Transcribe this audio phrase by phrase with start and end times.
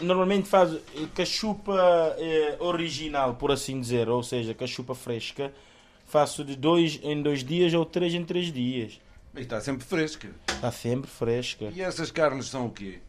[0.00, 0.78] Normalmente faz
[1.14, 5.52] cachupa eh, original, por assim dizer, ou seja, cachupa fresca.
[6.06, 9.00] Faço de dois em dois dias ou três em três dias.
[9.34, 10.28] E está sempre fresca.
[10.46, 11.72] Está sempre fresca.
[11.74, 13.00] E essas carnes são o quê?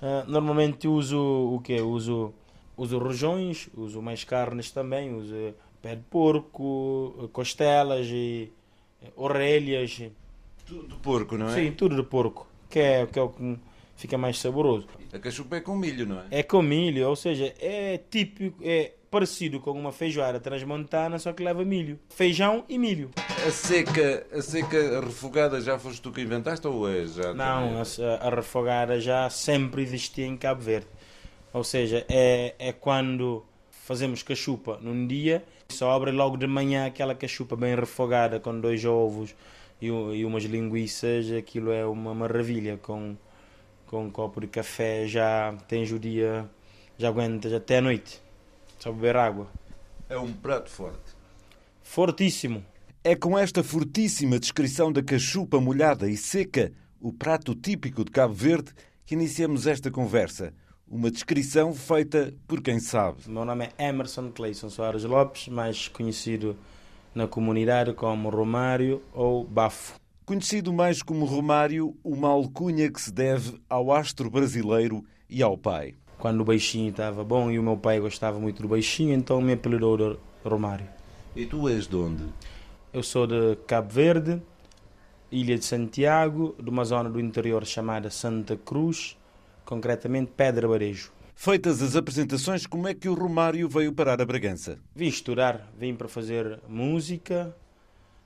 [0.00, 1.80] Ah, normalmente uso o quê?
[1.80, 2.32] Uso,
[2.76, 8.52] uso rojões, uso mais carnes também, uso pé de porco, costelas e
[9.02, 10.02] eh, orelhas.
[10.66, 11.54] Tudo de porco, não é?
[11.54, 13.58] Sim, tudo de porco, que é, que é o que
[13.96, 14.86] fica mais saboroso.
[15.12, 16.24] A cachupa é com milho, não é?
[16.30, 21.42] É com milho, ou seja, é típico, é parecido com uma feijoada transmontana, só que
[21.42, 21.98] leva milho.
[22.10, 23.10] Feijão e milho.
[23.46, 27.32] A seca, a seca refogada já foste tu que inventaste ou é já?
[27.32, 30.86] Não, a, a refogada já sempre existia em Cabo Verde.
[31.52, 37.56] Ou seja, é, é quando fazemos cachupa num dia, sobra logo de manhã aquela cachupa
[37.56, 39.34] bem refogada com dois ovos
[39.80, 43.16] e, e umas linguiças, aquilo é uma maravilha com,
[43.86, 46.48] com um copo de café, já tens o dia,
[46.98, 48.20] já aguentas até a noite,
[48.78, 49.48] só beber água.
[50.08, 51.14] É um prato forte.
[51.82, 52.64] Fortíssimo.
[53.02, 58.34] É com esta fortíssima descrição da cachupa molhada e seca, o prato típico de Cabo
[58.34, 58.72] Verde,
[59.04, 60.52] que iniciamos esta conversa.
[60.88, 63.22] Uma descrição feita por quem sabe.
[63.26, 66.56] O meu nome é Emerson Cleison Soares Lopes, mais conhecido
[67.14, 69.98] na comunidade como Romário ou Bafo.
[70.26, 75.94] Conhecido mais como Romário, uma alcunha que se deve ao astro brasileiro e ao pai.
[76.18, 79.52] Quando o baixinho estava bom e o meu pai gostava muito do baixinho, então me
[79.52, 80.88] apelidou de Romário.
[81.36, 82.24] E tu és de onde?
[82.92, 84.42] Eu sou de Cabo Verde,
[85.30, 89.16] Ilha de Santiago, de uma zona do interior chamada Santa Cruz,
[89.64, 91.12] concretamente Pedra Barejo.
[91.36, 94.80] Feitas as apresentações, como é que o Romário veio parar a Bragança?
[94.92, 97.54] Vim estudar, vim para fazer música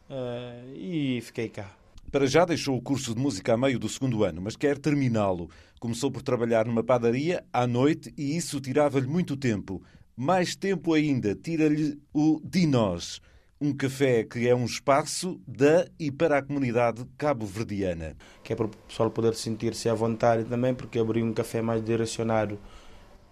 [0.08, 1.78] uh, e fiquei cá.
[2.10, 5.48] Para já deixou o curso de música a meio do segundo ano, mas quer terminá-lo.
[5.78, 9.80] Começou por trabalhar numa padaria à noite e isso tirava-lhe muito tempo.
[10.16, 13.20] Mais tempo ainda tira-lhe o Dinós,
[13.60, 18.16] um café que é um espaço da e para a comunidade cabo-verdiana.
[18.42, 21.80] Que é para o pessoal poder sentir-se à vontade também, porque abri um café mais
[21.80, 22.58] direcionado.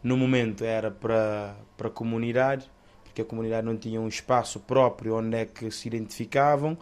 [0.04, 2.70] No momento era para, para a comunidade,
[3.02, 6.78] porque a comunidade não tinha um espaço próprio onde é que se identificavam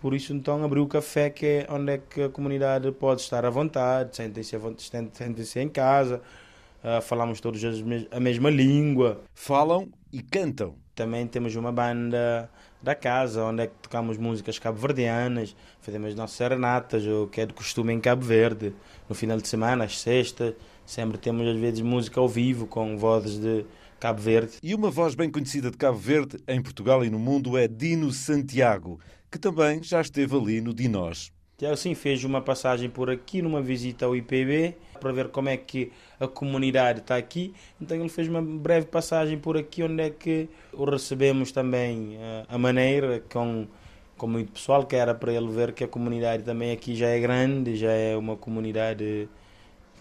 [0.00, 3.44] por isso, então, abri o café, que é onde é que a comunidade pode estar
[3.44, 4.58] à vontade, sentem-se
[5.12, 6.20] sentem em casa,
[6.82, 7.60] uh, falamos todos
[8.10, 9.22] a mesma língua.
[9.34, 10.74] Falam e cantam.
[10.94, 12.48] Também temos uma banda
[12.80, 17.46] da casa, onde é que tocamos músicas cabo-verdianas, fazemos as nossas serenatas, o que é
[17.46, 18.74] de costume em Cabo Verde.
[19.08, 20.54] No final de semana, às sextas,
[20.84, 23.64] sempre temos às vezes música ao vivo, com vozes de
[24.00, 24.52] Cabo Verde.
[24.62, 28.10] E uma voz bem conhecida de Cabo Verde, em Portugal e no mundo, é Dino
[28.12, 29.00] Santiago
[29.34, 31.32] que também já esteve ali no Dinós.
[31.58, 35.56] Tiago sim fez uma passagem por aqui numa visita ao IPB para ver como é
[35.56, 35.90] que
[36.20, 37.52] a comunidade está aqui.
[37.80, 42.44] Então ele fez uma breve passagem por aqui onde é que o recebemos também eh,
[42.48, 43.66] a maneira com
[44.16, 47.18] com muito pessoal que era para ele ver que a comunidade também aqui já é
[47.18, 49.28] grande, já é uma comunidade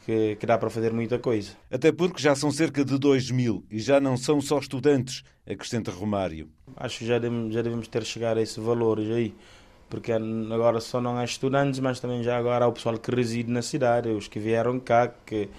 [0.05, 1.51] que, que, dá para fazer muita coisa.
[1.71, 5.91] Até porque já são cerca de 2 mil e já não são só estudantes, acrescenta
[5.91, 6.49] Romário.
[6.75, 9.33] Acho que já devemos, já devemos ter chegado a esse valor aí,
[9.89, 13.51] porque agora só não há estudantes, mas também já agora há o pessoal que reside
[13.51, 15.49] na cidade, os que vieram cá, que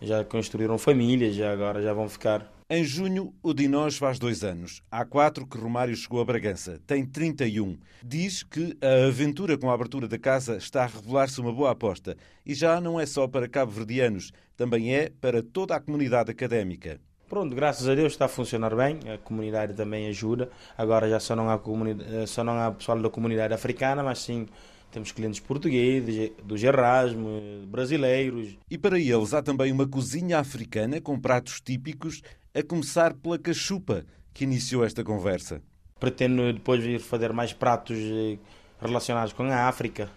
[0.00, 2.51] já construíram famílias, já agora já vão ficar.
[2.74, 4.80] Em junho, o Dinós faz dois anos.
[4.90, 6.80] Há quatro que Romário chegou a Bragança.
[6.86, 7.76] Tem 31.
[8.02, 12.16] Diz que a aventura com a abertura da casa está a revelar-se uma boa aposta.
[12.46, 16.98] E já não é só para cabo-verdianos, também é para toda a comunidade académica.
[17.28, 20.48] Pronto, graças a Deus está a funcionar bem, a comunidade também ajuda.
[20.78, 21.60] Agora já só não há,
[22.26, 24.46] só não há pessoal da comunidade africana, mas sim
[24.90, 28.56] temos clientes portugueses, dos Erasmus, brasileiros.
[28.70, 32.22] E para eles há também uma cozinha africana com pratos típicos
[32.54, 34.04] a começar pela cachupa,
[34.34, 35.62] que iniciou esta conversa.
[35.98, 38.38] Pretendo depois vir fazer mais pratos eh,
[38.80, 40.10] relacionados com a África.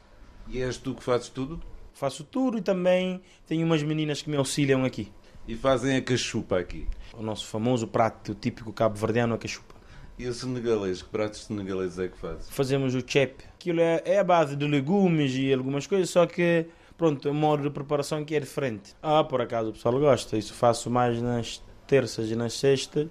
[0.47, 1.61] E és tu que fazes tudo?
[1.93, 5.11] Faço tudo e também tenho umas meninas que me auxiliam aqui.
[5.47, 6.87] E fazem a cachupa aqui?
[7.13, 9.75] O nosso famoso prato típico cabo-verdiano, a cachupa.
[10.17, 11.01] E o senegalês?
[11.01, 12.49] Que pratos senegaleses é que fazes?
[12.49, 13.43] Fazemos o chep.
[13.53, 16.65] Aquilo é, é a base de legumes e algumas coisas, só que
[16.97, 18.93] pronto, o modo de preparação que é diferente.
[19.01, 20.37] Ah, por acaso o pessoal gosta.
[20.37, 23.07] Isso faço mais nas terças e nas sextas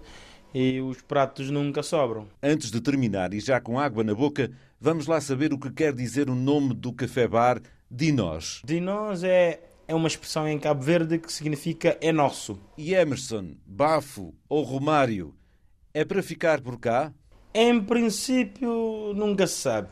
[0.55, 2.29] e os pratos nunca sobram.
[2.41, 4.51] Antes de terminar e já com água na boca,
[4.81, 7.61] vamos lá saber o que quer dizer o nome do café-bar
[7.91, 8.63] Dinós.
[8.65, 12.59] Dinós é, é uma expressão em Cabo Verde que significa é nosso.
[12.79, 15.35] E Emerson, Bafo ou Romário,
[15.93, 17.13] é para ficar por cá?
[17.53, 19.89] Em princípio, nunca se sabe.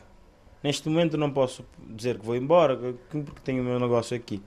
[0.63, 4.41] Neste momento não posso dizer que vou embora, porque tenho o meu negócio aqui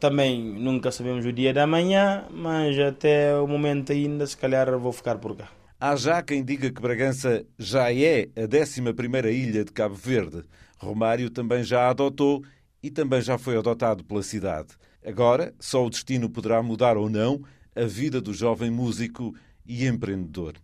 [0.00, 4.92] Também nunca sabemos o dia da manhã, mas até o momento ainda, se calhar, vou
[4.92, 5.50] ficar por cá.
[5.78, 8.80] Há já quem diga que Bragança já é a 11
[9.30, 10.42] ilha de Cabo Verde.
[10.78, 12.42] Romário também já a adotou
[12.82, 14.68] e também já foi adotado pela cidade.
[15.04, 17.42] Agora, só o destino poderá mudar ou não
[17.76, 19.34] a vida do jovem músico
[19.66, 20.54] e empreendedor.